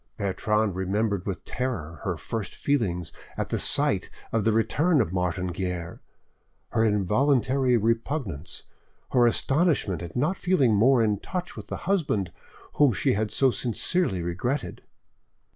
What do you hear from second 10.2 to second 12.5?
feeling more in touch with the husband